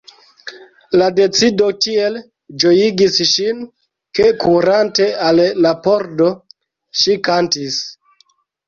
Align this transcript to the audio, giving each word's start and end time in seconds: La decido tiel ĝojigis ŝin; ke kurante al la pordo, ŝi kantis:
La 1.01 1.09
decido 1.19 1.67
tiel 1.87 2.17
ĝojigis 2.65 3.19
ŝin; 3.35 3.61
ke 4.21 4.33
kurante 4.47 5.11
al 5.29 5.45
la 5.67 5.77
pordo, 5.87 6.33
ŝi 7.05 7.21
kantis: 7.31 7.83